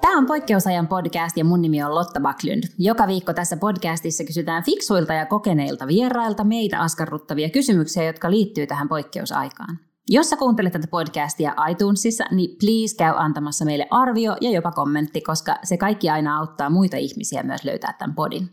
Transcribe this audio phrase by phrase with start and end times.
[0.00, 2.62] Tämä on Poikkeusajan podcast ja mun nimi on Lotta Backlund.
[2.78, 8.88] Joka viikko tässä podcastissa kysytään fiksuilta ja kokeneilta vierailta meitä askarruttavia kysymyksiä, jotka liittyy tähän
[8.88, 9.78] poikkeusaikaan.
[10.08, 15.20] Jos sä kuuntelet tätä podcastia iTunesissa, niin please käy antamassa meille arvio ja jopa kommentti,
[15.20, 18.50] koska se kaikki aina auttaa muita ihmisiä myös löytää tämän podin.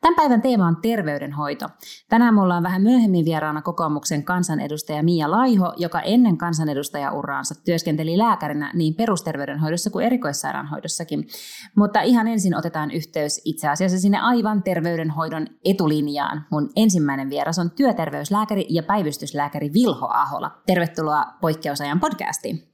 [0.00, 1.66] Tämän päivän teema on terveydenhoito.
[2.08, 8.70] Tänään mulla on vähän myöhemmin vieraana kokoomuksen kansanedustaja Mia Laiho, joka ennen kansanedustajauraansa työskenteli lääkärinä
[8.74, 11.28] niin perusterveydenhoidossa kuin erikoissairaanhoidossakin.
[11.76, 16.46] Mutta ihan ensin otetaan yhteys itse asiassa sinne aivan terveydenhoidon etulinjaan.
[16.50, 20.50] Mun ensimmäinen vieras on työterveyslääkäri ja päivystyslääkäri Vilho Ahola.
[20.66, 22.68] Tervetuloa Poikkeusajan podcastiin.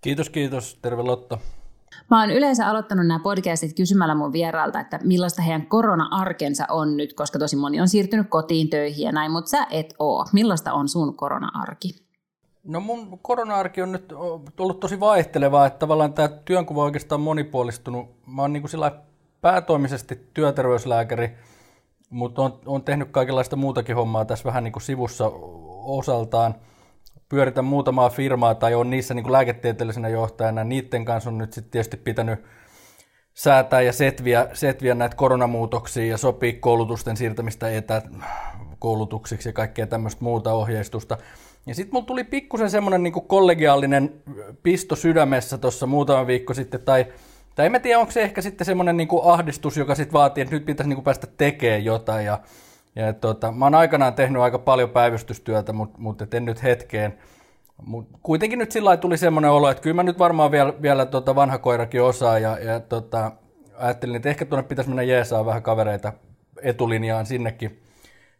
[0.00, 0.78] Kiitos, kiitos.
[0.82, 1.38] Terve Lotta.
[2.10, 7.14] Mä oon yleensä aloittanut nämä podcastit kysymällä mun vierailta, että millaista heidän korona-arkensa on nyt,
[7.14, 10.26] koska tosi moni on siirtynyt kotiin töihin ja näin, mutta sä et oo.
[10.32, 12.02] Millaista on sun korona-arki?
[12.64, 14.12] No mun korona-arki on nyt
[14.58, 18.06] ollut tosi vaihtelevaa, että tavallaan tämä työnkuva on oikeastaan monipuolistunut.
[18.26, 18.92] Mä oon niin kuin
[19.40, 21.36] päätoimisesti työterveyslääkäri,
[22.10, 25.32] mutta on, on tehnyt kaikenlaista muutakin hommaa tässä vähän niin kuin sivussa
[25.84, 26.54] osaltaan–
[27.32, 30.64] pyöritän muutamaa firmaa tai on niissä niin kuin lääketieteellisenä johtajana.
[30.64, 32.38] Niiden kanssa on nyt sitten tietysti pitänyt
[33.34, 40.52] säätää ja setviä, setviä näitä koronamuutoksia ja sopii koulutusten siirtämistä etäkoulutuksiksi ja kaikkea tämmöistä muuta
[40.52, 41.18] ohjeistusta.
[41.66, 44.22] Ja sitten mulla tuli pikkusen semmoinen niin kollegiaalinen
[44.62, 47.06] pisto sydämessä tuossa muutama viikko sitten, tai,
[47.54, 50.54] tai en mä tiedä, onko se ehkä sitten semmoinen niin ahdistus, joka sitten vaatii, että
[50.54, 52.40] nyt pitäisi niin päästä tekemään jotain, ja
[52.96, 57.18] ja tota, mä oon aikanaan tehnyt aika paljon päivystystyötä, mutta, mutta en nyt hetkeen.
[57.86, 61.34] Mut kuitenkin nyt sillä tuli semmoinen olo, että kyllä mä nyt varmaan vielä, vielä tota
[61.34, 63.32] vanha koirakin osaa ja, ja tota,
[63.76, 66.12] ajattelin, että ehkä tuonne pitäisi mennä jeesaa vähän kavereita
[66.62, 67.82] etulinjaan sinnekin,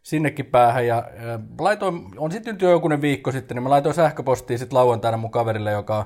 [0.03, 0.87] sinnekin päähän.
[0.87, 5.17] Ja, ja laitoin, on sitten jo jokunen viikko sitten, niin mä laitoin sähköpostia sitten lauantaina
[5.17, 6.05] mun kaverille, joka on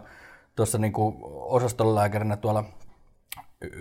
[0.56, 0.94] tuossa niin
[1.32, 2.64] osastolääkärinä tuolla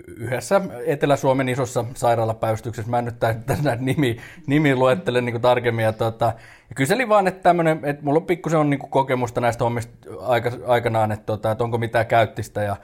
[0.07, 3.21] yhdessä Etelä-Suomen isossa sairaalapäivystyksessä, mä en nyt
[3.63, 4.17] näitä nimi,
[4.47, 6.25] nimi luettele niin tarkemmin, ja, tota,
[6.69, 10.53] ja kyselin vaan, että, tämmönen, että mulla on pikkusen on niin kokemusta näistä hommista aika,
[10.67, 12.77] aikanaan, että, tota, että onko mitään käyttistä, ja,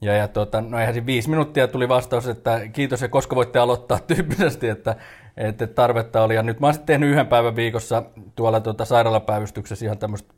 [0.00, 3.58] ja, ja tota, no eihän siinä viisi minuuttia tuli vastaus, että kiitos ja koska voitte
[3.58, 4.96] aloittaa tyyppisesti, että,
[5.36, 8.02] että tarvetta oli, ja nyt mä oon sitten tehnyt yhden päivän viikossa
[8.34, 10.34] tuolla tota, sairaalapäivystyksessä ihan tämmöistä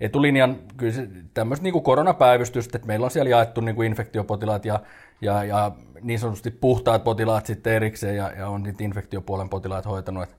[0.00, 0.92] etulinjan kyllä
[1.34, 4.80] tämmöistä niin koronapäivystystä, että meillä on siellä jaettu niin infektiopotilaat ja,
[5.20, 10.22] ja, ja niin sanotusti puhtaat potilaat sitten erikseen ja, ja on niitä infektiopuolen potilaat hoitanut.
[10.22, 10.36] Et,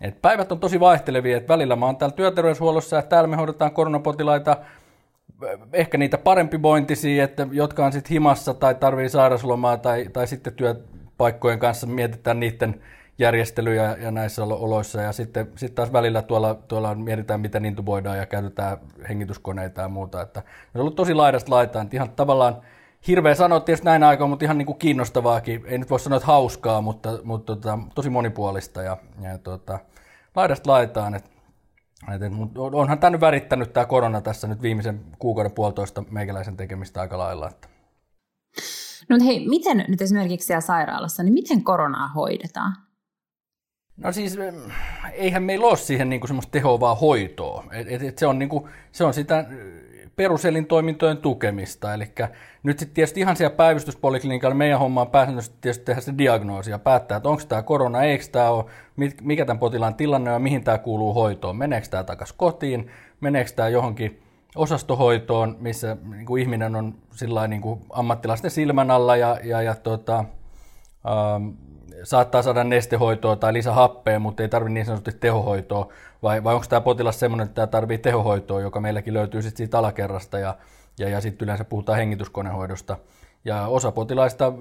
[0.00, 3.72] et päivät on tosi vaihtelevia, että välillä mä oon täällä työterveyshuollossa ja täällä me hoidetaan
[3.72, 4.56] koronapotilaita,
[5.72, 10.52] ehkä niitä parempi vointisia, että, jotka on sitten himassa tai tarvii sairaslomaa tai, tai sitten
[10.52, 12.82] työpaikkojen kanssa mietitään niiden
[13.18, 15.00] järjestelyjä ja näissä oloissa.
[15.00, 18.78] Ja sitten, sitten taas välillä tuolla, tuolla mietitään, miten intuboidaan ja käytetään
[19.08, 20.22] hengityskoneita ja muuta.
[20.22, 20.42] Että
[20.74, 21.88] on ollut tosi laidasta laitaan.
[21.92, 22.62] Ihan tavallaan
[23.06, 25.62] hirveä sanoa tietysti näin aikaan, mutta ihan niin kuin kiinnostavaakin.
[25.66, 29.78] Ei nyt voi sanoa, että hauskaa, mutta, mutta tota, tosi monipuolista ja, ja tota,
[30.36, 31.14] laidasta laitaan.
[31.14, 31.24] Et,
[32.14, 37.00] et, et, onhan tämä nyt värittänyt tämä korona tässä nyt viimeisen kuukauden puolitoista meikäläisen tekemistä
[37.00, 37.48] aika lailla.
[37.48, 37.68] Että.
[39.08, 42.76] No hei, miten nyt esimerkiksi siellä sairaalassa, niin miten koronaa hoidetaan?
[43.96, 44.38] No siis
[45.12, 47.64] eihän meillä ole siihen niin kuin semmoista tehovaa hoitoa.
[47.72, 49.44] Et, et, et se, on niin kuin, se on sitä
[50.16, 51.94] peruselintoimintojen tukemista.
[51.94, 52.12] Eli
[52.62, 56.78] nyt sitten tietysti ihan siellä päivystyspoliklinikalla meidän homma on pääsääntöisesti tietysti tehdä se diagnoosi ja
[56.78, 58.64] päättää, että onko tämä korona, eikö tämä ole,
[59.22, 61.56] mikä tämän potilaan tilanne on ja mihin tämä kuuluu hoitoon.
[61.56, 64.22] Meneekö tämä takaisin kotiin, meneekö tämä johonkin
[64.56, 66.94] osastohoitoon, missä niin kuin ihminen on
[67.48, 71.48] niin kuin ammattilaisten silmän alla ja, ja, ja tota, ähm,
[72.02, 75.88] saattaa saada nestehoitoa tai lisähappea, mutta ei tarvitse niin sanotusti tehohoitoa,
[76.22, 79.78] vai, vai onko tämä potilas sellainen, että tämä tarvitsee tehohoitoa, joka meilläkin löytyy sitten siitä
[79.78, 80.54] alakerrasta, ja,
[80.98, 82.98] ja, ja sitten yleensä puhutaan hengityskonehoidosta.
[83.44, 84.52] Ja osa potilaista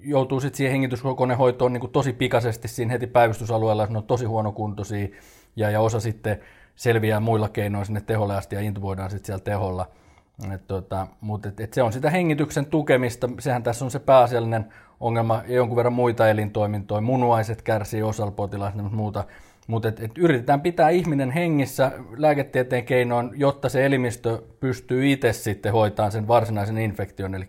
[0.00, 5.08] joutuu sitten siihen hengityskonehoitoon niin tosi pikaisesti siinä heti päivystysalueella, jos ne on tosi huonokuntoisia,
[5.56, 6.40] ja, ja osa sitten
[6.76, 9.86] selviää muilla keinoin sinne teholle asti ja intuboidaan sitten siellä teholla.
[10.54, 14.72] Et tota, mutta et, et se on sitä hengityksen tukemista, sehän tässä on se pääasiallinen
[15.00, 17.00] ongelma ja jonkun verran muita elintoimintoja.
[17.00, 19.24] Munuaiset kärsii osalla potilaista muuta.
[19.66, 25.72] Mutta et, et yritetään pitää ihminen hengissä lääketieteen keinoin, jotta se elimistö pystyy itse sitten
[25.72, 27.34] hoitamaan sen varsinaisen infektion.
[27.34, 27.48] Eli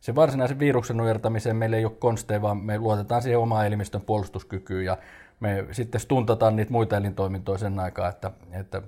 [0.00, 4.84] se varsinaisen viruksen nujertamiseen meillä ei ole konsteja, vaan me luotetaan siihen omaan elimistön puolustuskykyyn
[4.84, 4.98] ja
[5.40, 8.82] me sitten stuntataan niitä muita elintoimintoja sen aikaa, että, että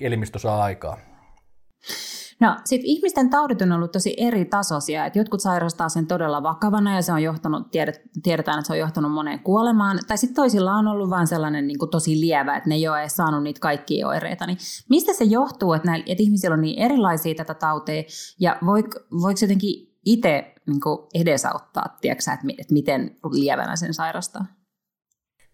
[0.00, 0.98] elimistö saa aikaa.
[2.40, 6.94] No sitten ihmisten taudit on ollut tosi eri tasoisia, että jotkut sairastaa sen todella vakavana
[6.94, 7.70] ja se on johtanut,
[8.22, 11.78] tiedetään, että se on johtanut moneen kuolemaan, tai sitten toisilla on ollut vain sellainen niin
[11.78, 14.46] kuin tosi lievä, että ne ei ole edes saanut niitä kaikkia oireita.
[14.46, 14.58] Niin
[14.90, 18.02] mistä se johtuu, että, näillä, että ihmisillä on niin erilaisia tätä tauteja
[18.40, 20.80] ja voiko, voiko jotenkin itse niin
[21.14, 24.44] edesauttaa, tiedätkö, että, että miten lievänä sen sairastaa?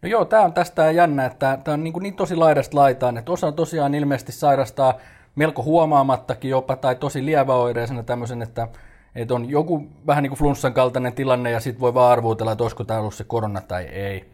[0.02, 3.32] No joo, tämä on tästä jännä, että tämä on niin, niin tosi laidasta laitaan, että
[3.32, 4.94] osa tosiaan ilmeisesti sairastaa
[5.34, 8.68] melko huomaamattakin jopa tai tosi lieväoireisena tämmöisen, että,
[9.14, 12.64] että on joku vähän niin kuin flunssan kaltainen tilanne ja sitten voi vaan arvuutella, että
[12.64, 14.24] olisiko tämä ollut se korona tai ei.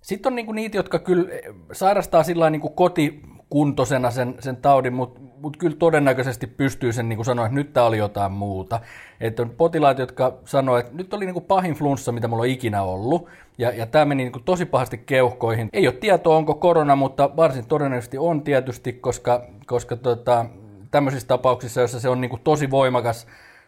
[0.00, 1.28] Sitten on niin kuin niitä, jotka kyllä
[1.72, 7.16] sairastaa sillä niin kuin kotikuntoisena sen, sen taudin, mutta mut kyllä todennäköisesti pystyy sen niin
[7.16, 8.80] kuin sanoa, että nyt tämä oli jotain muuta.
[9.20, 12.48] Että on potilaat, jotka sanoo, että nyt oli niin kuin pahin flunssa, mitä mulla on
[12.48, 13.28] ikinä ollut,
[13.58, 15.68] ja, ja tämä meni niin kuin tosi pahasti keuhkoihin.
[15.72, 20.46] Ei ole tietoa, onko korona, mutta varsin todennäköisesti on tietysti, koska, koska tota,
[20.90, 23.26] tämmöisissä tapauksissa, joissa se on niin kuin tosi voimakas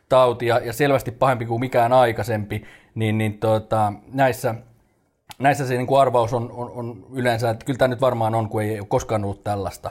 [0.08, 4.54] tauti ja, ja selvästi pahempi kuin mikään aikaisempi, niin, niin tota, näissä,
[5.38, 8.48] näissä se niin kuin arvaus on, on, on yleensä, että kyllä tämä nyt varmaan on,
[8.48, 9.90] kun ei ole koskaan ollut tällaista.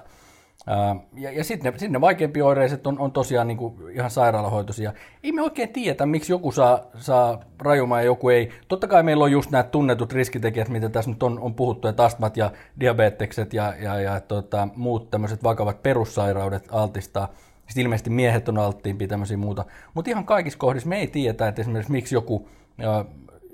[1.18, 4.94] Ja, ja sitten ne, sit ne vaikeampi oireiset on, on tosiaan niin kuin ihan sairaalahoitoisia.
[5.24, 8.50] Ei me oikein tiedä, miksi joku saa, saa rajumaa ja joku ei.
[8.68, 12.04] Totta kai meillä on just nämä tunnetut riskitekijät, mitä tässä nyt on, on puhuttu, että
[12.04, 17.28] astmat ja diabetekset ja, ja, ja tota, muut tämmöiset vakavat perussairaudet altistaa.
[17.68, 19.66] Sitten ilmeisesti miehet on alttiimpi tämmöisiä muuta.
[19.94, 23.06] Mutta ihan kaikissa kohdissa me ei tiedä, että esimerkiksi miksi joku ja,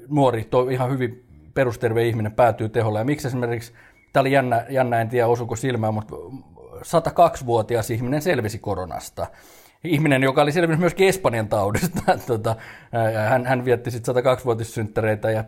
[0.10, 3.00] nuori, to, ihan hyvin perusterve ihminen päätyy teholle.
[3.00, 3.74] Ja miksi esimerkiksi,
[4.14, 6.16] tämä oli jännä, jännä en tiedä osuko silmään, mutta
[6.84, 9.28] 102-vuotias ihminen selvisi koronasta.
[9.84, 12.02] Ihminen, joka oli selvinnyt myös Espanjan taudista.
[12.28, 12.56] tota,
[13.30, 15.44] hän, hän vietti sitten 102-vuotissynttäreitä ja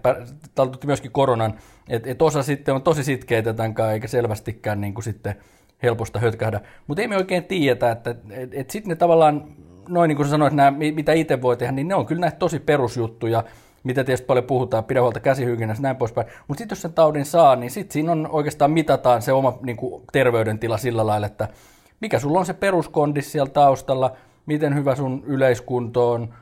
[0.56, 1.54] taltutti myöskin koronan.
[1.90, 5.36] Et, et osa sitten on tosi sitkeitä tämän kanssa, eikä selvästikään niin kuin sitten
[5.84, 6.62] helposta hötkähdä.
[6.88, 9.48] Mutta ei me oikein tiedetä, että et, et sitten ne tavallaan,
[9.90, 12.60] noin niin kuin sanoit, nämä, mitä itse voi tehdä, niin ne on kyllä näitä tosi
[12.60, 13.44] perusjuttuja,
[13.86, 16.28] mitä tietysti paljon puhutaan, pidä huolta käsihygieniasta näin poispäin.
[16.48, 19.78] Mutta sitten jos sen taudin saa, niin sitten siinä on oikeastaan mitataan se oma niin
[19.78, 21.48] kuin, terveydentila sillä lailla, että
[22.02, 24.12] mikä sulla on se peruskondis siellä taustalla,
[24.46, 26.34] miten hyvä sun yleiskunto on,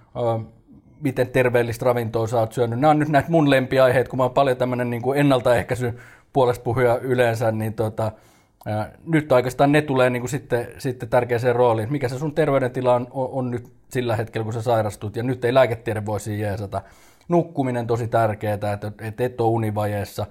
[1.02, 2.80] miten terveellistä ravintoa sä oot syönyt.
[2.80, 6.00] Nämä on nyt näitä mun lempiaiheet, kun mä oon paljon tämmöinen niin ennaltaehkäisy
[6.34, 8.12] puolesta puhuja yleensä, niin tota,
[8.66, 11.92] ää, nyt oikeastaan ne tulee niin kuin sitten, sitten tärkeäseen rooliin.
[11.92, 15.46] Mikä se sun terveydentila on, on, on nyt sillä hetkellä, kun sä sairastut, ja nyt
[15.46, 16.82] ei lääketiede voi siihen jeesata
[17.34, 20.26] nukkuminen tosi tärkeää, että, että et ole univajeessa.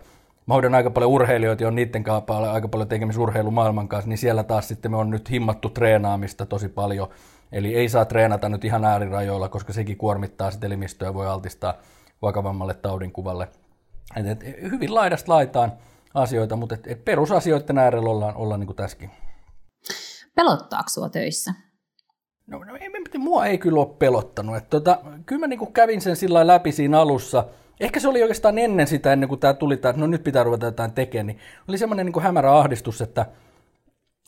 [0.46, 4.44] Mä hoidan aika paljon urheilijoita, on niiden kanssa aika paljon tekemistä urheilumaailman kanssa, niin siellä
[4.44, 7.08] taas sitten me on nyt himmattu treenaamista tosi paljon.
[7.52, 11.74] Eli ei saa treenata nyt ihan äärirajoilla, koska sekin kuormittaa sitten elimistöä ja voi altistaa
[12.22, 13.48] vakavammalle taudinkuvalle.
[14.16, 15.72] Et, et, hyvin laidasta laitaan
[16.14, 19.10] asioita, mutta et, et perusasioiden äärellä ollaan, ollaan niin kuin tässäkin.
[20.34, 21.54] Pelottaako sinua töissä?
[22.52, 24.56] No, no ei, mua ei kyllä ole pelottanut.
[24.56, 27.44] Että tota, kyllä mä niin kävin sen sillä läpi siinä alussa.
[27.80, 30.66] Ehkä se oli oikeastaan ennen sitä, ennen kuin tämä tuli, että no nyt pitää ruveta
[30.66, 31.38] jotain tekemään, niin
[31.68, 33.26] oli semmoinen niin hämärä ahdistus, että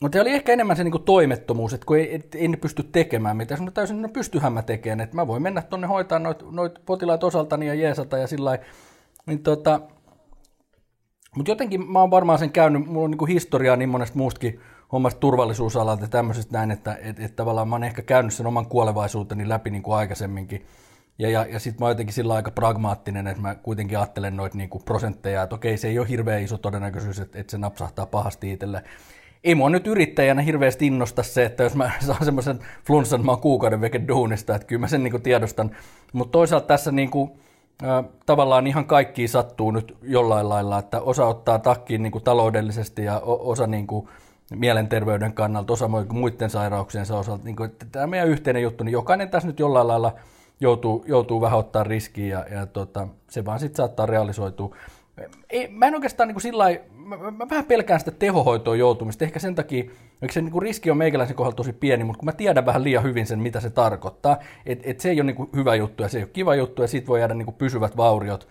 [0.01, 2.83] mutta oli ehkä enemmän se niin kuin toimettomuus, että kun ei, et, ei ne pysty
[2.83, 3.57] tekemään mitään.
[3.57, 7.23] Sanoin täysin, no pystyhän mä tekemään, että mä voin mennä tuonne hoitaa noita noit potilaat
[7.23, 8.59] osaltani ja jeesata ja sillä
[9.25, 9.81] niin tota,
[11.35, 14.59] mutta jotenkin mä oon varmaan sen käynyt, mulla on niin kuin historiaa niin monesta muustakin
[14.91, 18.65] hommasta turvallisuusalalta ja tämmöisestä näin, että et, et tavallaan mä oon ehkä käynyt sen oman
[18.65, 20.65] kuolevaisuuteni läpi niin kuin aikaisemminkin.
[21.19, 24.57] Ja, ja, ja sitten mä oon jotenkin sillä aika pragmaattinen, että mä kuitenkin ajattelen noita
[24.57, 28.05] niin kuin prosentteja, että okei, se ei ole hirveän iso todennäköisyys, että, että se napsahtaa
[28.05, 28.83] pahasti itselle.
[29.43, 33.41] Ei mua nyt yrittäjänä hirveästi innosta se, että jos mä saan semmoisen flunssan, mä oon
[33.41, 35.71] kuukauden veke duunista, että kyllä mä sen niin kuin tiedostan.
[36.13, 37.31] Mutta toisaalta tässä niin kuin,
[38.25, 43.19] tavallaan ihan kaikki sattuu nyt jollain lailla, että osa ottaa takkiin niin kuin taloudellisesti ja
[43.23, 44.09] osa niin kuin,
[44.51, 47.43] mielenterveyden kannalta, osa muiden sairauksien osalta.
[47.43, 50.15] Niin kuin, että tämä meidän yhteinen juttu, niin jokainen tässä nyt jollain lailla
[50.59, 54.75] joutuu, joutuu vähän ottaa riskiä ja, ja tota, se vaan sitten saattaa realisoitua.
[55.49, 56.65] Ei, mä en oikeastaan niin sillä
[57.05, 59.25] mä, mä, vähän pelkään sitä tehohoitoon joutumista.
[59.25, 59.83] Ehkä sen takia,
[60.21, 63.03] että se niin riski on meikäläisen kohdalla tosi pieni, mutta kun mä tiedän vähän liian
[63.03, 66.17] hyvin sen, mitä se tarkoittaa, että et se ei ole niin hyvä juttu ja se
[66.17, 68.47] ei ole kiva juttu ja siitä voi jäädä niin pysyvät vauriot.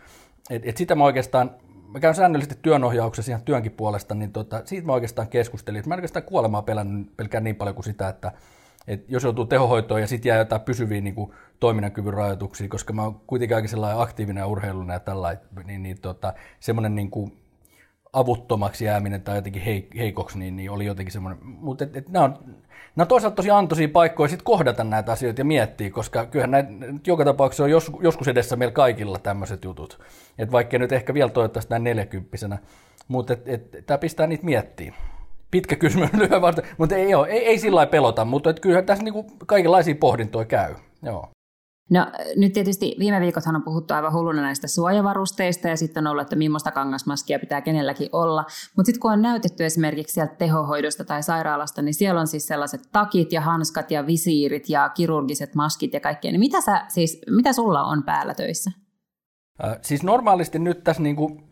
[0.51, 1.51] Et, et sitä mä oikeastaan
[1.95, 5.83] mä käyn säännöllisesti työnohjauksessa ihan työnkin puolesta, niin tota, siitä mä oikeastaan keskustelin.
[5.87, 8.33] Mä en oikeastaan kuolemaa pelän, pelkään niin paljon kuin sitä, että,
[8.89, 13.03] että jos joutuu tehohoitoon ja sitten jää jotain pysyviä niin kuin, toiminnankyvyn rajoituksia, koska mä
[13.03, 17.44] oon kuitenkin aika sellainen aktiivinen ja urheiluna ja tällainen, niin, niin tota, semmoinen niin kuin,
[18.15, 19.63] avuttomaksi jääminen tai jotenkin
[19.99, 22.39] heikoksi, niin, niin oli jotenkin semmoinen, mutta et, et, nämä on
[22.97, 26.71] nämä on toisaalta tosi antoisia paikkoja sit kohdata näitä asioita ja miettiä, koska kyllähän näitä,
[27.07, 30.01] joka tapauksessa on jos, joskus edessä meillä kaikilla tämmöiset jutut.
[30.39, 32.59] Et vaikka nyt ehkä vielä toivottavasti näin neljäkymppisenä,
[33.09, 33.35] mutta
[33.87, 34.95] tämä pistää niitä miettiä.
[35.51, 39.05] pitkä kysymys lyhyen vasta, mutta ei, ole, ei, ei sillä pelota, mutta että kyllähän tässä
[39.05, 40.75] niin kuin kaikenlaisia pohdintoja käy.
[41.03, 41.34] Joo.
[41.91, 46.23] No nyt tietysti viime viikothan on puhuttu aivan hulluna näistä suojavarusteista ja sitten on ollut,
[46.23, 48.45] että millaista kangasmaskia pitää kenelläkin olla.
[48.77, 52.81] Mutta sitten kun on näytetty esimerkiksi sieltä tehohoidosta tai sairaalasta, niin siellä on siis sellaiset
[52.93, 56.31] takit ja hanskat ja visiirit ja kirurgiset maskit ja kaikkea.
[56.31, 58.71] Niin mitä, sä, siis, mitä sulla on päällä töissä?
[59.65, 61.49] Äh, siis normaalisti nyt tässä niin kuin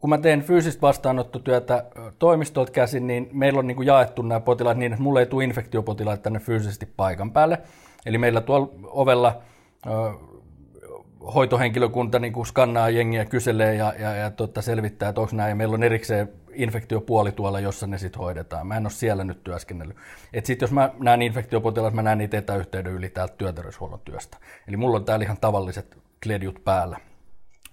[0.00, 1.84] kun mä teen fyysistä vastaanottotyötä
[2.18, 5.44] toimistolta käsin, niin meillä on niin kuin jaettu nämä potilaat niin, että mulle ei tule
[5.44, 7.58] infektiopotilaita tänne fyysisesti paikan päälle.
[8.06, 9.42] Eli meillä tuolla ovella
[11.34, 15.48] hoitohenkilökunta niin kuin skannaa jengiä, kyselee ja, ja, ja tota, selvittää, että onko näin.
[15.48, 18.66] Ja meillä on erikseen infektiopuoli tuolla, jossa ne sitten hoidetaan.
[18.66, 19.96] Mä en ole siellä nyt työskennellyt.
[20.32, 24.36] Et sit jos mä näen infektiopotilaat, mä näen niitä etäyhteyden yli täältä työterveyshuollon työstä.
[24.68, 27.00] Eli mulla on täällä ihan tavalliset kledjut päällä.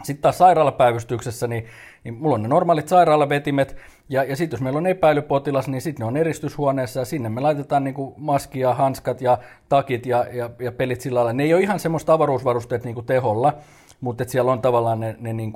[0.03, 1.65] Sitten taas sairaalapäivystyksessä, niin,
[2.03, 3.77] niin mulla on ne normaalit sairaalavetimet,
[4.09, 7.41] ja, ja sitten jos meillä on epäilypotilas, niin sitten ne on eristyshuoneessa, ja sinne me
[7.41, 9.37] laitetaan niin maskia, hanskat ja
[9.69, 11.33] takit ja, ja, ja pelit sillä lailla.
[11.33, 13.53] Ne ei ole ihan semmoista avaruusvarusteet niin teholla,
[14.01, 15.53] mutta siellä on tavallaan ne, ne niin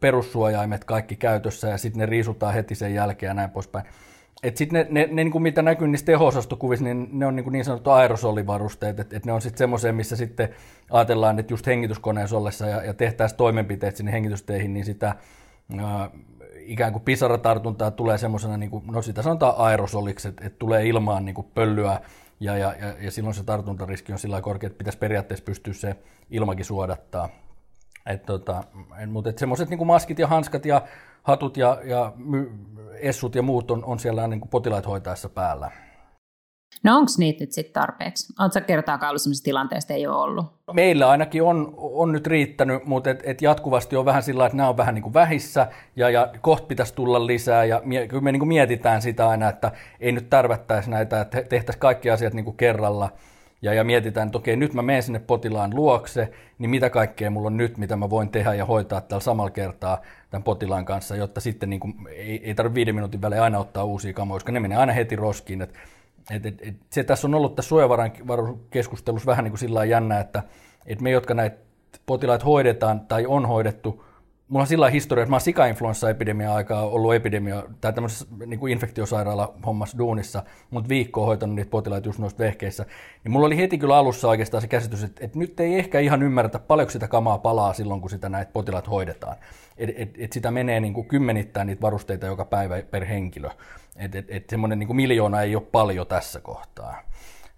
[0.00, 3.84] perussuojaimet kaikki käytössä, ja sitten ne riisutaan heti sen jälkeen ja näin poispäin.
[4.44, 7.44] Et sit ne, ne, ne niin kuin mitä näkyy niissä teho-osastokuvissa, niin ne on niin,
[7.44, 10.48] kuin niin sanottu aerosolivarusteet, että et ne on sitten semmoisia, missä sitten
[10.90, 15.14] ajatellaan, että just hengityskoneessa ollessa ja, ja tehtäisiin toimenpiteet sinne hengitysteihin, niin sitä
[15.78, 16.10] ää,
[16.56, 21.24] ikään kuin pisaratartuntaa tulee semmoisena, niin kuin, no sitä sanotaan aerosoliksi, että, että tulee ilmaan
[21.24, 22.00] niin kuin pölyä
[22.40, 25.96] ja, ja, ja, ja silloin se tartuntariski on sillä korkea, että pitäisi periaatteessa pystyä se
[26.30, 27.28] ilmakin suodattaa.
[28.06, 28.64] Et tota,
[29.06, 30.82] mutta semmoiset niin maskit ja hanskat ja
[31.24, 32.52] hatut ja, ja my,
[33.00, 35.70] essut ja muut on, on siellä niin kuin potilaat hoitaessa päällä.
[36.82, 38.32] No onko niitä nyt sitten tarpeeksi?
[38.40, 40.46] Oletko kertaakaan ollut sellaisessa tilanteessa, ei ole ollut?
[40.72, 44.68] Meillä ainakin on, on nyt riittänyt, mutta et, et jatkuvasti on vähän sillä että nämä
[44.68, 47.64] on vähän niin kuin vähissä ja, ja kohta pitäisi tulla lisää.
[47.64, 51.42] Ja mie, kyllä me niin kuin mietitään sitä aina, että ei nyt tärvättäisi näitä, että
[51.42, 53.10] tehtäisiin kaikki asiat niin kuin kerralla–
[53.64, 57.46] ja, ja mietitään, että okei, nyt mä menen sinne potilaan luokse, niin mitä kaikkea mulla
[57.46, 61.40] on nyt, mitä mä voin tehdä ja hoitaa tällä samalla kertaa tämän potilaan kanssa, jotta
[61.40, 64.60] sitten niin kuin, ei, ei tarvitse viiden minuutin välein aina ottaa uusia kamoja, koska ne
[64.60, 65.62] menee aina heti roskiin.
[65.62, 65.74] Et,
[66.30, 68.12] et, et, et, se tässä on ollut tässä suojavaran
[69.26, 70.42] vähän niin kuin sillä jännä, että
[70.86, 71.56] et me, jotka näitä
[72.06, 74.04] potilaita hoidetaan tai on hoidettu,
[74.54, 78.72] mulla on sillä historia, että mä oon sika-influenssa-epidemia aikaa ollut epidemia tai tämmöisessä niin kuin
[78.72, 82.86] infektiosairaala hommassa duunissa, mutta viikkoa hoitanut niitä potilaita just noista vehkeissä.
[83.24, 86.22] Niin mulla oli heti kyllä alussa oikeastaan se käsitys, että, että nyt ei ehkä ihan
[86.22, 89.36] ymmärretä, paljonko sitä kamaa palaa silloin, kun sitä näitä potilaita hoidetaan.
[89.76, 93.50] Et, et, et sitä menee niin kuin kymmenittäin niitä varusteita joka päivä per henkilö.
[93.96, 97.02] Että et, et semmoinen niin miljoona ei ole paljon tässä kohtaa.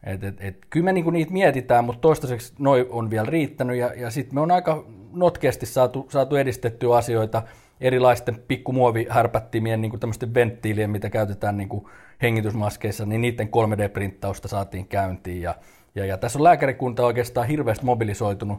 [0.06, 3.92] Et, et, et, kyllä me niinku niitä mietitään, mutta toistaiseksi noi on vielä riittänyt ja,
[3.96, 7.42] ja sitten me on aika notkeasti saatu, saatu edistettyä asioita
[7.80, 11.86] erilaisten pikkumuovihärpättimien, niin tämmöisten venttiilien, mitä käytetään niin kuin
[12.22, 15.42] hengitysmaskeissa, niin niiden 3D-printtausta saatiin käyntiin.
[15.42, 15.54] Ja,
[15.94, 18.58] ja, ja tässä on lääkärikunta oikeastaan hirveästi mobilisoitunut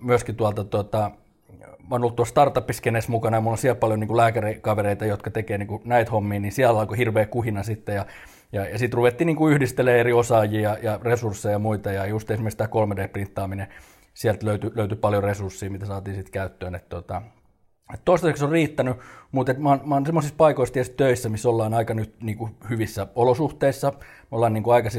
[0.00, 1.10] myöskin tuolta tuota,
[1.60, 2.68] mä oon ollut tuossa startup
[3.08, 6.80] mukana ja mulla on siellä paljon niin lääkärikavereita, jotka tekee niin näitä hommia, niin siellä
[6.80, 8.06] alkoi hirveä kuhina sitten ja,
[8.54, 12.58] ja, ja sitten ruvettiin niin yhdistelemään eri osaajia ja resursseja ja muita ja just esimerkiksi
[12.58, 13.66] tämä 3D-printtaaminen
[14.14, 16.74] sieltä löytyi, löytyi paljon resursseja, mitä saatiin sitten käyttöön.
[16.74, 17.22] Että tota,
[17.94, 18.96] et toistaiseksi on riittänyt,
[19.32, 22.56] mutta et mä oon, mä oon semmoisissa paikoissa töissä, missä ollaan aika nyt niin kuin
[22.70, 23.92] hyvissä olosuhteissa.
[24.00, 24.90] Me ollaan niin kuin aika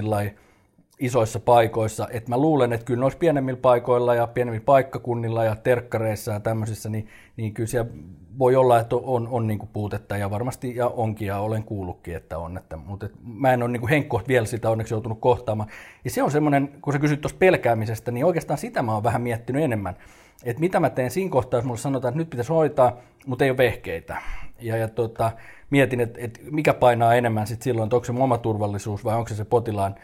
[0.99, 6.31] isoissa paikoissa, että mä luulen, että kyllä noissa pienemmillä paikoilla ja pienemmillä paikkakunnilla ja terkkareissa
[6.31, 7.91] ja tämmöisissä, niin, niin kyllä siellä
[8.39, 12.37] voi olla, että on, on niin puutetta ja varmasti ja onkin ja olen kuullutkin, että
[12.37, 12.57] on.
[12.57, 15.69] Että, mutta et mä en ole niin henkkoht vielä sitä onneksi joutunut kohtaamaan.
[16.03, 19.21] Ja se on semmoinen, kun sä kysyt tuosta pelkäämisestä, niin oikeastaan sitä mä oon vähän
[19.21, 19.95] miettinyt enemmän.
[20.43, 23.49] Että mitä mä teen siinä kohtaa, jos mulle sanotaan, että nyt pitäisi hoitaa, mutta ei
[23.49, 24.17] ole vehkeitä.
[24.61, 25.31] Ja, ja tota,
[25.69, 29.29] mietin, että, että mikä painaa enemmän sit silloin, että onko se oma turvallisuus vai onko
[29.29, 29.95] se se potilaan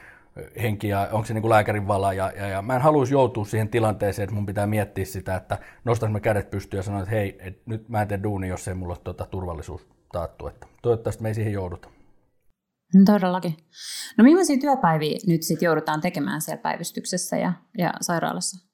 [0.62, 2.14] henki ja onko se niin kuin lääkärin vala.
[2.14, 5.58] Ja, ja, ja mä en haluaisi joutua siihen tilanteeseen, että mun pitää miettiä sitä, että
[5.84, 8.68] nostan mä kädet pystyyn ja sanon, että hei, et nyt mä en tee duuni, jos
[8.68, 10.48] ei mulla ole tuota turvallisuus taattu.
[10.48, 11.90] Että toivottavasti me ei siihen jouduta.
[12.96, 13.58] No, todellakin.
[14.18, 18.72] No millaisia työpäiviä nyt sitten joudutaan tekemään siellä päivystyksessä ja, ja sairaalassa?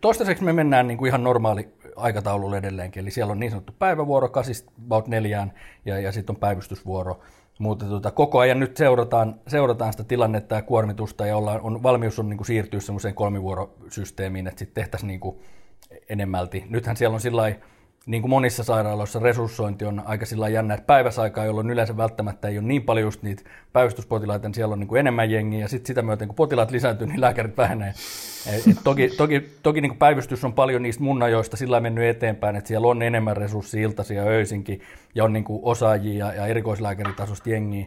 [0.00, 4.28] Toistaiseksi me mennään niin kuin ihan normaali aikataululla edelleenkin, eli siellä on niin sanottu päivävuoro
[4.28, 5.52] kasista about neljään
[5.84, 7.20] ja, ja sitten on päivystysvuoro
[7.58, 12.18] mutta tota, koko ajan nyt seurataan, seurataan sitä tilannetta ja kuormitusta ja ollaan, on, valmius
[12.18, 15.36] on niin kuin siirtyä semmoiseen kolmivuorosysteemiin, että sitten tehtäisiin niin kuin
[16.08, 16.64] enemmälti.
[16.68, 17.42] Nythän siellä on sillä
[18.06, 22.58] niin kuin monissa sairaaloissa resurssointi on aika sillä jännä, että päiväsaikaa, jolloin yleensä välttämättä ei
[22.58, 23.42] ole niin paljon just niitä
[23.72, 27.06] päivystyspotilaita, niin siellä on niin kuin enemmän jengiä, ja sitten sitä myöten, kun potilaat lisääntyy,
[27.06, 27.94] niin lääkärit vähenee.
[28.52, 32.04] Et, et toki toki, toki niin kuin päivystys on paljon niistä mun ajoista sillä mennyt
[32.04, 34.80] eteenpäin, että siellä on enemmän resursseja iltaisia öisinkin,
[35.14, 37.86] ja on niin kuin osaajia ja, ja erikoislääkäritasosta jengiä.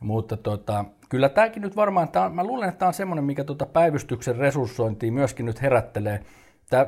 [0.00, 3.44] Mutta tota, kyllä tämäkin nyt varmaan, tää on, mä luulen, että tämä on semmoinen, mikä
[3.44, 6.20] tota päivystyksen resurssointia myöskin nyt herättelee.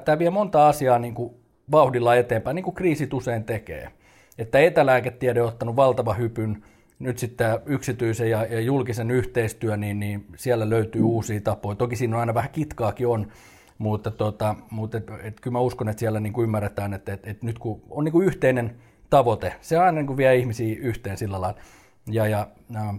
[0.05, 3.89] Tämä vie monta asiaa niin kuin vauhdilla eteenpäin, niin kuin kriisit usein tekee.
[4.39, 6.63] Että etälääketiede on ottanut valtava hypyn,
[6.99, 11.77] nyt sitten yksityisen ja, ja julkisen yhteistyö, niin, niin siellä löytyy uusia tapoja.
[11.77, 13.27] Toki siinä on aina vähän kitkaakin on,
[13.79, 17.27] mutta, tota, mutta et, et, kyllä mä uskon, että siellä niin kuin ymmärretään, että et,
[17.27, 18.77] et nyt kun on niin kuin yhteinen
[19.11, 21.61] tavoite, se aina niin kuin vie ihmisiä yhteen sillä lailla.
[22.07, 22.95] Ja, ja äh,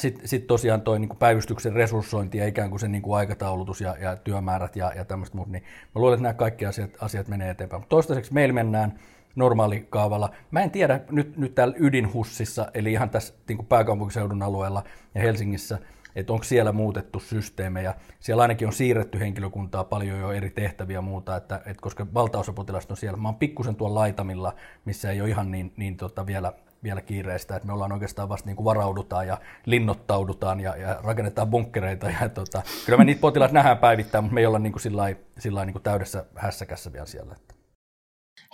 [0.00, 3.96] sitten sit tosiaan toi niin päivystyksen resurssointi ja ikään kuin se niin kuin aikataulutus ja,
[4.00, 7.50] ja työmäärät ja, ja tämmöistä muuta, niin mä luulen, että nämä kaikki asiat, asiat menee
[7.50, 7.80] eteenpäin.
[7.80, 8.98] Mutta toistaiseksi meillä mennään
[9.36, 10.30] normaalikaavalla.
[10.50, 14.84] Mä en tiedä nyt, nyt täällä ydinhussissa, eli ihan tässä niin kuin pääkaupunkiseudun alueella
[15.14, 15.78] ja Helsingissä,
[16.16, 17.94] että onko siellä muutettu systeemejä.
[18.20, 22.52] Siellä ainakin on siirretty henkilökuntaa paljon jo eri tehtäviä ja muuta, että, että koska valtaosa
[22.52, 23.16] potilasta on siellä.
[23.16, 26.52] Mä oon pikkusen tuolla laitamilla, missä ei ole ihan niin, niin tota vielä,
[26.84, 31.50] vielä kiireistä, että me ollaan oikeastaan vasta niin kuin varaudutaan ja linnoittaudutaan ja, ja rakennetaan
[31.50, 32.10] bunkkereita.
[32.20, 35.02] Ja tota, kyllä me niitä potilaita nähdään päivittäin, mutta me ei olla niin kuin sillä
[35.02, 37.36] lailla, niin kuin täydessä hässäkässä vielä siellä.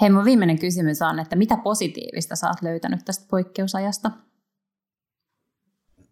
[0.00, 4.10] Hei, mun viimeinen kysymys on, että mitä positiivista sä oot löytänyt tästä poikkeusajasta?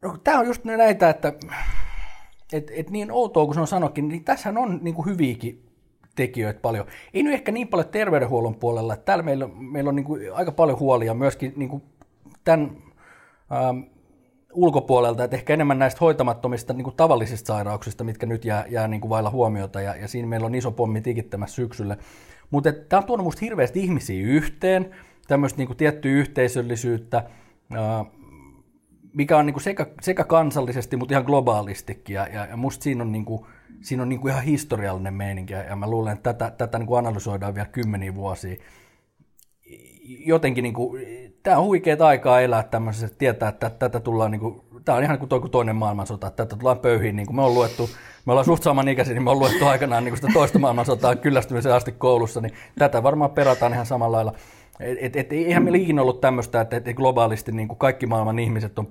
[0.03, 1.33] No, tämä on just näitä, että
[2.53, 5.69] et, et niin outoa kuin se on sanokin, niin tässä on niin kuin hyviäkin
[6.15, 6.87] tekijöitä paljon.
[7.15, 10.53] Ei nyt ehkä niin paljon terveydenhuollon puolella, että täällä meillä, meillä on niin kuin aika
[10.53, 11.83] paljon huolia myöskin niin kuin
[12.49, 12.71] tämän
[13.53, 13.81] ähm,
[14.53, 19.01] ulkopuolelta, että ehkä enemmän näistä hoitamattomista niin kuin tavallisista sairauksista, mitkä nyt jää, jää niin
[19.01, 21.99] kuin vailla huomiota, ja, ja siinä meillä on iso pommi tikittämässä syksylle.
[22.51, 24.95] Mutta tämä on tuonut musta hirveästi ihmisiä yhteen,
[25.29, 28.07] tämmöistä niin tiettyä yhteisöllisyyttä, äh,
[29.13, 32.15] mikä on niin kuin sekä, sekä kansallisesti, mutta ihan globaalistikin.
[32.15, 33.47] Ja, ja, ja musta siinä on, niin kuin,
[33.81, 36.99] siinä on niin kuin ihan historiallinen meininki, ja mä luulen, että tätä, tätä niin kuin
[36.99, 38.57] analysoidaan vielä kymmeniä vuosia.
[40.27, 41.03] Jotenkin niin kuin,
[41.49, 45.05] tämä on huikeaa aikaa elää tämmöisessä, että tietää, että tätä tullaan, niin kuin, tämä on
[45.05, 47.91] ihan kuin toinen maailmansota, että tätä tullaan pöyhiin, niin kuin me on luettu,
[48.27, 51.73] me ollaan suht samanikäisiä, niin me on luettu aikanaan niin kuin sitä toista maailmansotaa kyllästymisen
[51.73, 54.33] asti koulussa, niin tätä varmaan perataan ihan samalla lailla.
[54.81, 58.39] Et, et, et, eihän meillä ikinä ollut tämmöistä, että et globaalisti niin kuin kaikki maailman
[58.39, 58.89] ihmiset on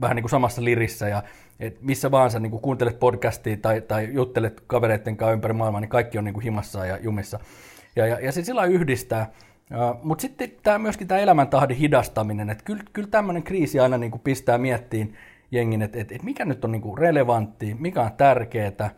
[0.00, 1.22] vähän niin kuin samassa lirissä ja
[1.60, 5.80] et missä vaan sä niin kuin kuuntelet podcastia tai, tai juttelet kavereiden kanssa ympäri maailmaa,
[5.80, 7.40] niin kaikki on niin kuin himassa ja jumissa.
[7.96, 9.32] Ja, ja, ja se sillä yhdistää.
[10.02, 14.20] Mutta sitten tämä myöskin tämä elämäntahdin hidastaminen, että kyllä, kyllä tämmöinen kriisi aina niin kuin
[14.20, 15.14] pistää miettiin
[15.50, 18.90] jengin, että et, et mikä nyt on niin kuin relevantti, mikä on tärkeää,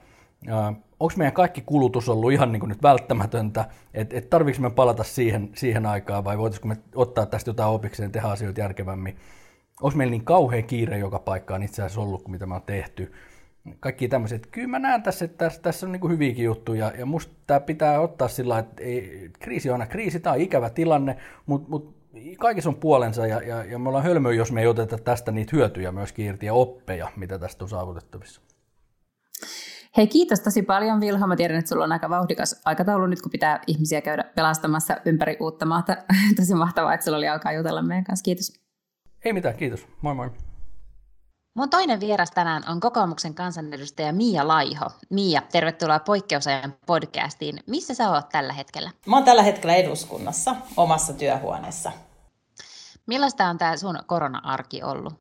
[1.00, 5.04] onko meidän kaikki kulutus ollut ihan niin kuin nyt välttämätöntä, että et tarvitseko me palata
[5.04, 9.16] siihen, siihen aikaan vai voitaisiinko me ottaa tästä jotain opikseen ja tehdä asioita järkevämmin?
[9.82, 13.12] Olisi meillä niin kauhean kiire joka paikkaan itse asiassa ollut kuin mitä me on tehty.
[13.80, 14.46] Kaikki tämmöiset.
[14.46, 18.00] Kyllä mä näen tässä, että tässä, tässä on niin hyviäkin juttuja ja musta tämä pitää
[18.00, 21.16] ottaa sillä että ei, kriisi on aina kriisi, tämä on ikävä tilanne,
[21.46, 21.98] mutta mut
[22.38, 25.56] kaikissa on puolensa ja, ja, ja me ollaan hölmöä, jos me ei oteta tästä niitä
[25.56, 28.40] hyötyjä myös irti ja oppeja, mitä tästä on saavutettavissa.
[29.96, 31.26] Hei, kiitos tosi paljon Vilho.
[31.26, 35.36] Mä tiedän, että sulla on aika vauhdikas aikataulu nyt, kun pitää ihmisiä käydä pelastamassa ympäri
[35.40, 35.96] uutta maata.
[36.36, 38.22] tosi mahtavaa, että sulla oli aikaa jutella meidän kanssa.
[38.22, 38.60] Kiitos.
[39.24, 39.86] Ei mitään, kiitos.
[40.02, 40.30] Moi moi.
[41.54, 44.86] Mun toinen vieras tänään on kokoomuksen kansanedustaja Mia Laiho.
[45.10, 47.60] Mia, tervetuloa Poikkeusajan podcastiin.
[47.66, 48.90] Missä sä oot tällä hetkellä?
[49.06, 51.92] Mä oon tällä hetkellä eduskunnassa omassa työhuoneessa.
[53.06, 55.14] Millaista on tämä sun korona-arki ollut?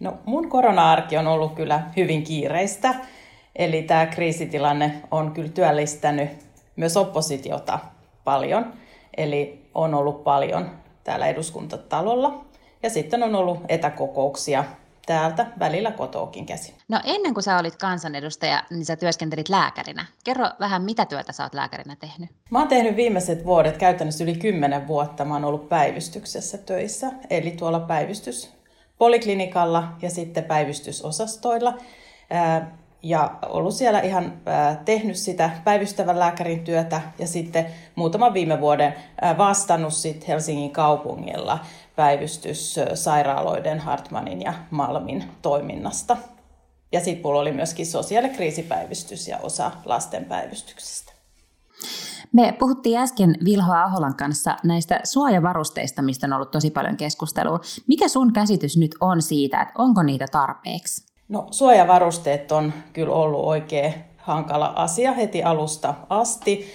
[0.00, 2.94] No mun korona-arki on ollut kyllä hyvin kiireistä.
[3.56, 6.30] Eli tämä kriisitilanne on kyllä työllistänyt
[6.76, 7.78] myös oppositiota
[8.24, 8.72] paljon.
[9.16, 10.70] Eli on ollut paljon
[11.04, 12.44] täällä eduskuntatalolla
[12.82, 14.64] ja sitten on ollut etäkokouksia
[15.06, 16.74] täältä välillä kotoakin käsin.
[16.88, 20.06] No ennen kuin sä olit kansanedustaja, niin sä työskentelit lääkärinä.
[20.24, 22.30] Kerro vähän, mitä työtä sä oot lääkärinä tehnyt?
[22.50, 27.12] Mä oon tehnyt viimeiset vuodet, käytännössä yli kymmenen vuotta, mä oon ollut päivystyksessä töissä.
[27.30, 31.78] Eli tuolla päivystyspoliklinikalla ja sitten päivystysosastoilla
[33.02, 34.32] ja ollut siellä ihan
[34.84, 38.94] tehnyt sitä päivystävän lääkärin työtä ja sitten muutaman viime vuoden
[39.38, 41.58] vastannut sitten Helsingin kaupungilla
[41.96, 46.16] päivystyssairaaloiden Hartmanin ja Malmin toiminnasta.
[46.92, 51.12] Ja sitten mulla oli myöskin sosiaalikriisipäivystys ja osa lastenpäivystyksestä.
[52.32, 57.60] Me puhuttiin äsken Vilho Aholan kanssa näistä suojavarusteista, mistä on ollut tosi paljon keskustelua.
[57.88, 61.09] Mikä sun käsitys nyt on siitä, että onko niitä tarpeeksi?
[61.30, 66.72] No suojavarusteet on kyllä ollut oikein hankala asia heti alusta asti.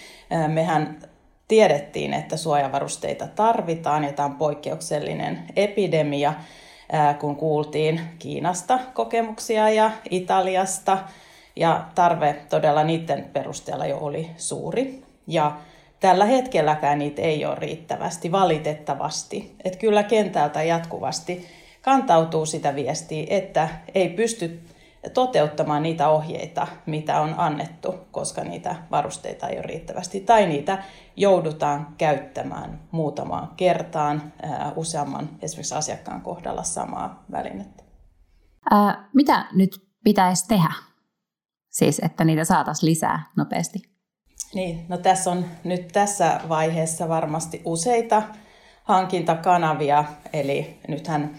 [0.48, 1.00] Mehän
[1.48, 6.34] tiedettiin, että suojavarusteita tarvitaan ja tämä on poikkeuksellinen epidemia,
[7.20, 10.98] kun kuultiin Kiinasta kokemuksia ja Italiasta.
[11.56, 15.04] Ja tarve todella niiden perusteella jo oli suuri.
[15.28, 15.52] Ja
[16.00, 19.56] tällä hetkelläkään niitä ei ole riittävästi, valitettavasti.
[19.64, 21.48] Että kyllä kentältä jatkuvasti
[21.86, 24.62] kantautuu sitä viestiä, että ei pysty
[25.14, 30.84] toteuttamaan niitä ohjeita, mitä on annettu, koska niitä varusteita ei ole riittävästi, tai niitä
[31.16, 34.34] joudutaan käyttämään muutamaan kertaan
[34.76, 37.84] useamman esimerkiksi asiakkaan kohdalla samaa välinettä.
[38.72, 39.72] Ää, mitä nyt
[40.04, 40.74] pitäisi tehdä?
[41.70, 43.80] Siis, että niitä saataisiin lisää nopeasti.
[44.54, 48.24] Niin, no tässä on nyt tässä vaiheessa varmasti useita
[48.84, 51.36] hankintakanavia, eli nythän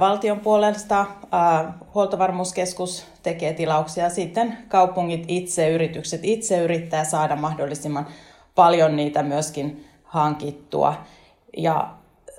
[0.00, 1.06] valtion puolesta
[1.94, 8.06] huoltovarmuuskeskus tekee tilauksia, sitten kaupungit itse, yritykset itse yrittää saada mahdollisimman
[8.54, 10.94] paljon niitä myöskin hankittua.
[11.56, 11.90] Ja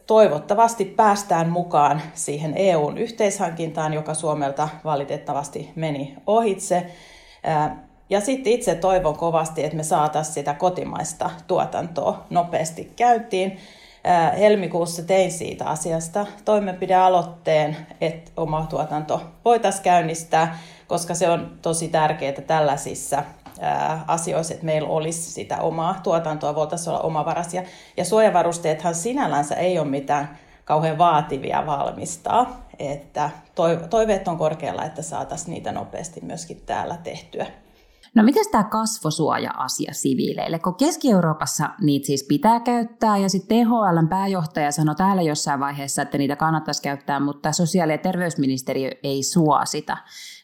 [0.07, 6.85] toivottavasti päästään mukaan siihen EUn yhteishankintaan, joka Suomelta valitettavasti meni ohitse.
[8.09, 13.57] Ja sitten itse toivon kovasti, että me saataisiin sitä kotimaista tuotantoa nopeasti käyntiin.
[14.39, 22.41] Helmikuussa tein siitä asiasta toimenpidealoitteen, että oma tuotanto voitaisiin käynnistää, koska se on tosi tärkeää
[22.47, 23.23] tällaisissa
[24.07, 27.63] asioissa, että meillä olisi sitä omaa tuotantoa, voitaisiin olla omavaraisia.
[27.97, 33.29] Ja suojavarusteethan sinällänsä ei ole mitään kauhean vaativia valmistaa, että
[33.89, 37.45] toiveet on korkealla, että saataisiin niitä nopeasti myöskin täällä tehtyä.
[38.15, 40.59] No miten tämä kasvosuoja-asia siviileille?
[40.59, 46.17] Kun Keski-Euroopassa niitä siis pitää käyttää ja sitten THLn pääjohtaja sanoi täällä jossain vaiheessa, että
[46.17, 49.97] niitä kannattaisi käyttää, mutta sosiaali- ja terveysministeriö ei suosita.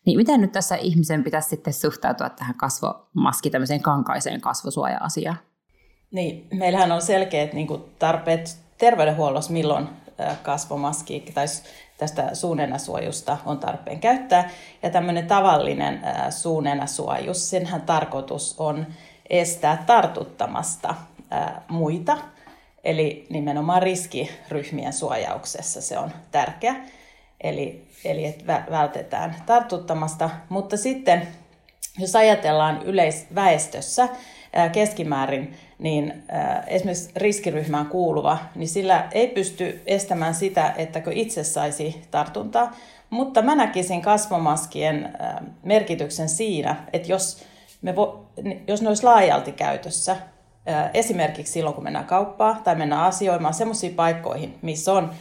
[0.06, 5.38] Niin miten nyt tässä ihmisen pitäisi sitten suhtautua tähän kasvomaski, tämmöiseen kankaiseen kasvosuoja-asiaan?
[6.12, 7.68] Niin, meillähän on selkeät niin
[8.00, 9.90] tarpeet terveydenhuollossa, milloin
[10.44, 11.46] kasvomaski tai
[11.98, 14.50] tästä suunenäsuojusta on tarpeen käyttää.
[14.84, 18.86] Ja tämmöinen tavallinen suunenäsuojus, senhän tarkoitus on
[19.30, 20.96] estää tartuttamasta
[21.68, 22.18] muita.
[22.84, 26.76] Eli nimenomaan riskiryhmien suojauksessa se on tärkeä.
[27.42, 30.30] Eli, eli että vältetään tartuttamasta.
[30.50, 31.28] Mutta sitten,
[31.98, 34.10] jos ajatellaan yleisväestössä
[34.72, 36.24] keskimäärin, niin
[36.68, 42.76] esimerkiksi riskiryhmään kuuluva, niin sillä ei pysty estämään sitä, että itse saisi tartuntaa.
[43.10, 45.18] Mutta mä näkisin kasvomaskien
[45.64, 47.44] merkityksen siinä, että jos,
[47.82, 48.26] me vo,
[48.68, 50.16] jos ne olisi laajalti käytössä,
[50.94, 55.12] esimerkiksi silloin kun mennään kauppaan tai mennään asioimaan sellaisiin paikkoihin, missä on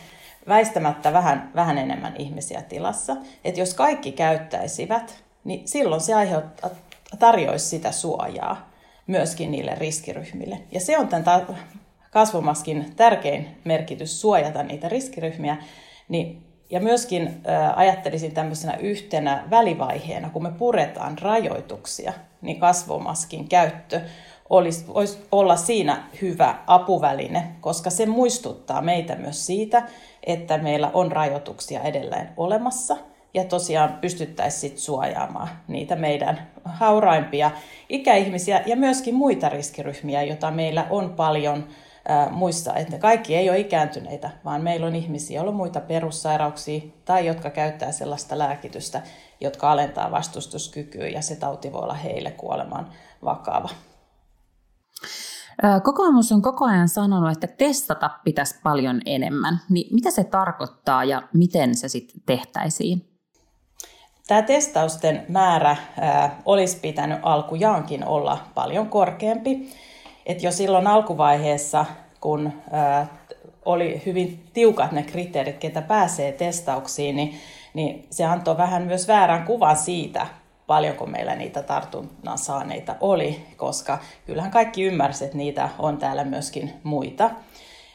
[0.48, 6.70] väistämättä vähän, vähän enemmän ihmisiä tilassa, että jos kaikki käyttäisivät, niin silloin se aiheuttaa,
[7.18, 8.67] tarjoaisi sitä suojaa
[9.08, 10.60] myöskin niille riskiryhmille.
[10.72, 11.24] Ja se on tämän
[12.10, 15.56] kasvomaskin tärkein merkitys, suojata niitä riskiryhmiä.
[16.08, 24.00] Niin, ja myöskin äh, ajattelisin tämmöisenä yhtenä välivaiheena, kun me puretaan rajoituksia, niin kasvomaskin käyttö
[24.50, 29.82] olisi, olisi olla siinä hyvä apuväline, koska se muistuttaa meitä myös siitä,
[30.26, 32.96] että meillä on rajoituksia edelleen olemassa–
[33.34, 37.50] ja tosiaan pystyttäisiin sit suojaamaan niitä meidän hauraimpia
[37.88, 41.64] ikäihmisiä ja myöskin muita riskiryhmiä, joita meillä on paljon
[42.30, 47.26] muissa, että kaikki ei ole ikääntyneitä, vaan meillä on ihmisiä, joilla on muita perussairauksia tai
[47.26, 49.02] jotka käyttää sellaista lääkitystä,
[49.40, 52.90] jotka alentaa vastustuskykyä ja se tauti voi olla heille kuoleman
[53.24, 53.68] vakava.
[55.84, 59.60] Kokoomus on koko ajan sanonut, että testata pitäisi paljon enemmän.
[59.70, 63.17] Niin mitä se tarkoittaa ja miten se sitten tehtäisiin?
[64.28, 69.70] Tämä testausten määrä ää, olisi pitänyt alkujaankin olla paljon korkeampi.
[70.26, 71.84] Et jo silloin alkuvaiheessa,
[72.20, 73.06] kun ää,
[73.64, 77.40] oli hyvin tiukat ne kriteerit, ketä pääsee testauksiin, niin,
[77.74, 80.26] niin se antoi vähän myös väärän kuvan siitä,
[80.66, 86.72] paljonko meillä niitä tartunnan saaneita oli, koska kyllähän kaikki ymmärsivät, että niitä on täällä myöskin
[86.82, 87.30] muita.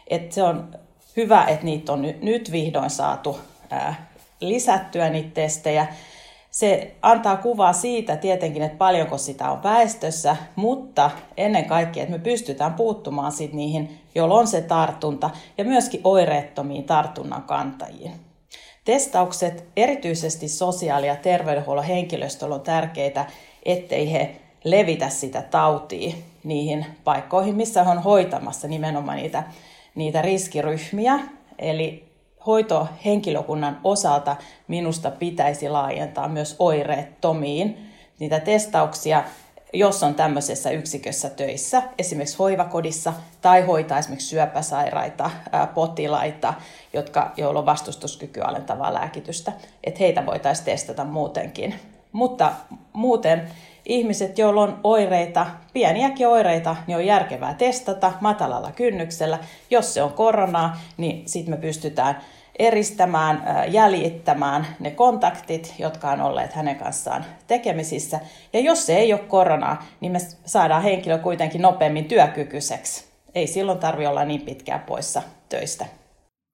[0.07, 0.75] Et se on
[1.17, 4.07] hyvä, että niitä on nyt, vihdoin saatu ää,
[4.39, 5.87] lisättyä niitä testejä
[6.53, 12.23] se antaa kuvaa siitä tietenkin, että paljonko sitä on väestössä, mutta ennen kaikkea, että me
[12.23, 18.11] pystytään puuttumaan sit niihin, joilla on se tartunta, ja myöskin oireettomiin tartunnan kantajiin.
[18.85, 23.25] Testaukset erityisesti sosiaali- ja terveydenhuollon henkilöstöllä on tärkeitä,
[23.65, 26.13] ettei he levitä sitä tautia
[26.43, 29.43] niihin paikkoihin, missä on hoitamassa nimenomaan niitä,
[29.95, 31.19] niitä riskiryhmiä.
[31.59, 32.12] Eli
[32.47, 34.35] hoitohenkilökunnan osalta
[34.67, 39.23] minusta pitäisi laajentaa myös oireettomiin niitä testauksia,
[39.73, 45.31] jos on tämmöisessä yksikössä töissä, esimerkiksi hoivakodissa, tai hoitaa esimerkiksi syöpäsairaita
[45.73, 46.53] potilaita,
[46.93, 49.51] jotka, joilla on vastustuskykyä alentavaa lääkitystä,
[49.83, 51.75] että heitä voitaisiin testata muutenkin.
[52.11, 52.51] Mutta
[52.93, 53.49] muuten
[53.85, 59.39] ihmiset, joilla on oireita, pieniäkin oireita, niin on järkevää testata matalalla kynnyksellä.
[59.69, 62.17] Jos se on koronaa, niin sitten me pystytään
[62.59, 68.19] eristämään, jäljittämään ne kontaktit, jotka on olleet hänen kanssaan tekemisissä.
[68.53, 73.05] Ja jos se ei ole koronaa, niin me saadaan henkilö kuitenkin nopeammin työkykyiseksi.
[73.35, 75.85] Ei silloin tarvitse olla niin pitkään poissa töistä.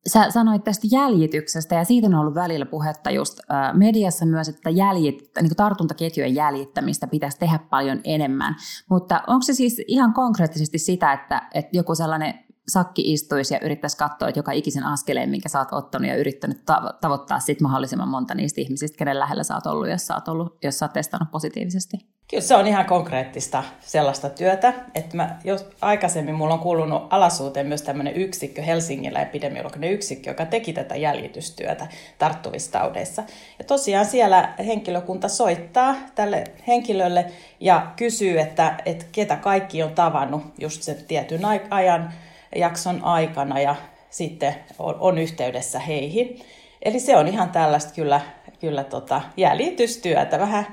[0.08, 3.40] Sä sanoit tästä jäljityksestä ja siitä on ollut välillä puhetta just
[3.74, 8.56] mediassa myös, että jäljit, niin tartuntaketjujen jäljittämistä pitäisi tehdä paljon enemmän.
[8.90, 13.98] Mutta onko se siis ihan konkreettisesti sitä, että, että joku sellainen sakki istuisi ja yrittäisi
[13.98, 16.62] katsoa, että joka ikisen askeleen, minkä sä oot ottanut ja yrittänyt
[17.02, 20.58] tavoittaa sit mahdollisimman monta niistä ihmisistä, kenen lähellä sä oot ollut, jos sä oot, ollut,
[20.64, 21.98] jos sä oot testannut positiivisesti?
[22.30, 27.68] Kyllä se on ihan konkreettista sellaista työtä, että mä, jos aikaisemmin mulla on kuulunut alasuuteen
[27.68, 33.24] myös tämmöinen yksikkö, Helsingillä epidemiologinen yksikkö, joka teki tätä jäljitystyötä tarttuvissa taudeissa.
[33.60, 37.26] Ja tosiaan siellä henkilökunta soittaa tälle henkilölle
[37.60, 42.14] ja kysyy, että, että ketä kaikki on tavannut just sen tietyn ajan
[42.56, 43.76] jakson aikana ja
[44.10, 46.40] sitten on, on yhteydessä heihin.
[46.82, 48.22] Eli se on ihan tällaista kyllä,
[48.60, 50.66] kyllä tota jäljitystyötä, vähän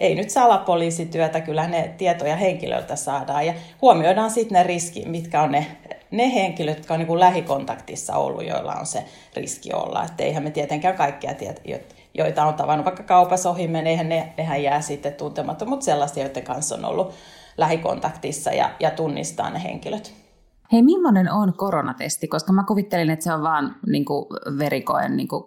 [0.00, 5.52] ei nyt salapoliisityötä, kyllä ne tietoja henkilöltä saadaan ja huomioidaan sitten ne riski, mitkä on
[5.52, 5.66] ne,
[6.10, 9.04] ne henkilöt, jotka on niin lähikontaktissa ollut, joilla on se
[9.36, 10.04] riski olla.
[10.04, 11.80] Että eihän me tietenkään kaikkia tiedä,
[12.14, 16.42] joita on tavannut vaikka kaupassa ohi eihän ne, nehän jää sitten tuntematta, mutta sellaisia, joiden
[16.42, 17.14] kanssa on ollut
[17.56, 20.27] lähikontaktissa ja, ja tunnistaa ne henkilöt.
[20.72, 22.28] Hei, millainen on koronatesti?
[22.28, 24.26] Koska mä kuvittelin, että se on vaan niin kuin
[24.58, 25.44] verikoen niin kuin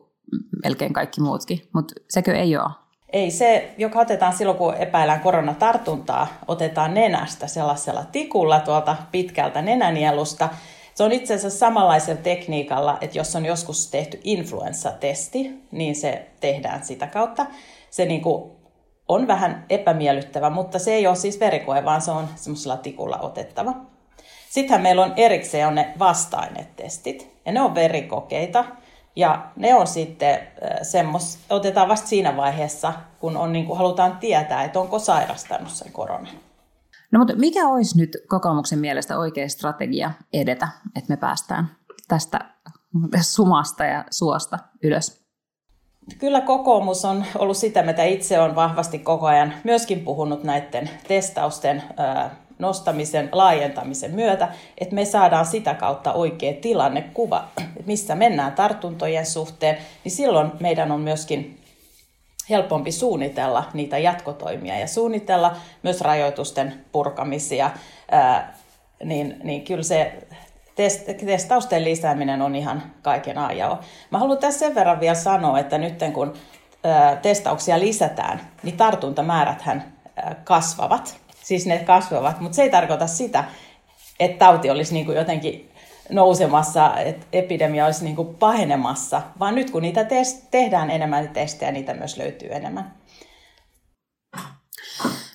[0.63, 2.69] melkein kaikki muutkin, mutta sekö ei ole?
[3.13, 10.49] Ei se, joka otetaan silloin, kun epäillään koronatartuntaa, otetaan nenästä sellaisella tikulla tuolta pitkältä nenänielusta.
[10.95, 16.83] Se on itse asiassa samanlaisella tekniikalla, että jos on joskus tehty influenssatesti, niin se tehdään
[16.83, 17.45] sitä kautta.
[17.89, 18.51] Se niin kuin
[19.07, 23.90] on vähän epämiellyttävä, mutta se ei ole siis verikoe, vaan se on semmoisella tikulla otettava.
[24.51, 28.65] Sittenhän meillä on erikseen on ne vasta-ainetestit, ja ne on verikokeita,
[29.15, 30.39] ja ne on sitten
[30.81, 35.91] semmos, otetaan vasta siinä vaiheessa, kun on, niin kuin halutaan tietää, että onko sairastanut sen
[35.91, 36.33] koronan.
[37.11, 41.69] No mutta mikä olisi nyt kokoomuksen mielestä oikea strategia edetä, että me päästään
[42.07, 42.39] tästä
[43.21, 45.25] sumasta ja suosta ylös?
[46.19, 51.83] Kyllä kokoomus on ollut sitä, mitä itse on vahvasti koko ajan myöskin puhunut näiden testausten
[52.61, 54.47] nostamisen, laajentamisen myötä,
[54.77, 60.91] että me saadaan sitä kautta oikea tilannekuva, että missä mennään tartuntojen suhteen, niin silloin meidän
[60.91, 61.57] on myöskin
[62.49, 67.71] helpompi suunnitella niitä jatkotoimia ja suunnitella myös rajoitusten purkamisia,
[68.11, 68.57] ää,
[69.03, 70.13] niin, niin kyllä se
[70.75, 73.79] test, testausten lisääminen on ihan kaiken ajan.
[74.11, 76.33] Mä haluan tässä sen verran vielä sanoa, että nyt kun
[76.83, 79.93] ää, testauksia lisätään, niin tartuntamääräthän
[80.43, 81.21] kasvavat
[81.51, 83.43] siis ne kasvavat, mutta se ei tarkoita sitä,
[84.19, 85.71] että tauti olisi niin kuin jotenkin
[86.09, 91.71] nousemassa, että epidemia olisi niin kuin pahenemassa, vaan nyt kun niitä test- tehdään enemmän testejä,
[91.71, 92.93] niitä myös löytyy enemmän.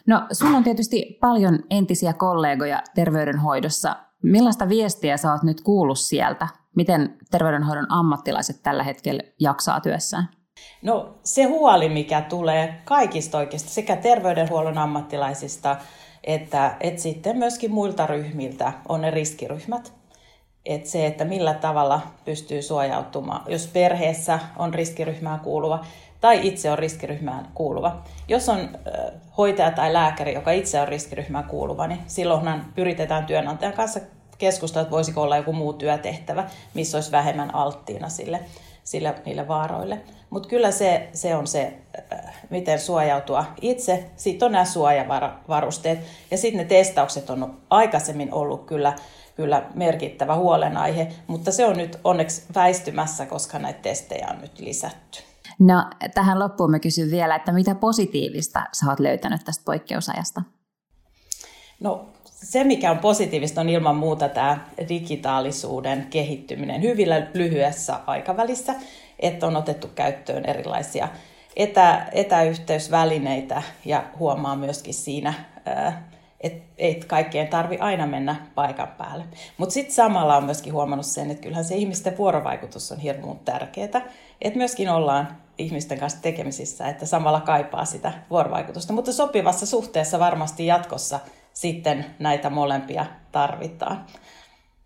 [0.06, 3.96] No, sulla on tietysti paljon entisiä kollegoja terveydenhoidossa.
[4.22, 6.48] Millaista viestiä sä oot nyt kuullut sieltä?
[6.76, 10.28] Miten terveydenhoidon ammattilaiset tällä hetkellä jaksaa työssään?
[10.82, 15.76] No se huoli, mikä tulee kaikista oikeasti sekä terveydenhuollon ammattilaisista
[16.26, 19.92] että, että sitten myöskin muilta ryhmiltä on ne riskiryhmät.
[20.64, 25.84] Että se, että millä tavalla pystyy suojautumaan, jos perheessä on riskiryhmään kuuluva
[26.20, 28.02] tai itse on riskiryhmään kuuluva.
[28.28, 28.78] Jos on
[29.38, 34.00] hoitaja tai lääkäri, joka itse on riskiryhmään kuuluva, niin silloinhan yritetään työnantajan kanssa
[34.38, 38.40] keskustella, että voisiko olla joku muu työtehtävä, missä olisi vähemmän alttiina sille,
[38.86, 40.00] sille niille vaaroille.
[40.30, 41.78] Mutta kyllä se, se on se,
[42.12, 44.10] äh, miten suojautua itse.
[44.16, 45.98] Sitten on nämä suojavarusteet.
[46.30, 48.94] Ja sitten ne testaukset on aikaisemmin ollut kyllä,
[49.36, 55.22] kyllä merkittävä huolenaihe, mutta se on nyt onneksi väistymässä, koska näitä testejä on nyt lisätty.
[55.58, 60.42] No tähän loppuun mä kysyn vielä, että mitä positiivista sä oot löytänyt tästä poikkeusajasta?
[61.80, 62.08] No
[62.44, 68.74] se, mikä on positiivista, on ilman muuta tämä digitaalisuuden kehittyminen hyvillä lyhyessä aikavälissä
[69.18, 71.08] että on otettu käyttöön erilaisia
[71.56, 75.34] etä, etäyhteysvälineitä ja huomaa myöskin siinä,
[76.40, 79.24] että et kaikkeen tarvi aina mennä paikan päälle.
[79.58, 84.08] Mutta sitten samalla on myöskin huomannut sen, että kyllähän se ihmisten vuorovaikutus on hirveän tärkeää,
[84.42, 88.92] että myöskin ollaan ihmisten kanssa tekemisissä, että samalla kaipaa sitä vuorovaikutusta.
[88.92, 91.20] Mutta sopivassa suhteessa varmasti jatkossa
[91.56, 94.06] sitten näitä molempia tarvitaan.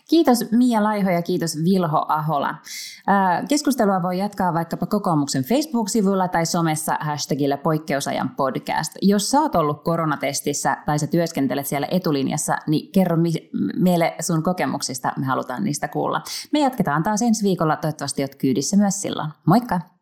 [0.09, 2.55] Kiitos Mia Laiho ja kiitos Vilho Ahola.
[3.49, 8.93] Keskustelua voi jatkaa vaikkapa kokoomuksen Facebook-sivuilla tai somessa hashtagillä poikkeusajan podcast.
[9.03, 13.17] Jos sä oot ollut koronatestissä tai sä työskentelet siellä etulinjassa, niin kerro
[13.77, 16.23] meille sun kokemuksista, me halutaan niistä kuulla.
[16.53, 19.31] Me jatketaan taas ensi viikolla, toivottavasti oot kyydissä myös silloin.
[19.47, 20.00] Moikka!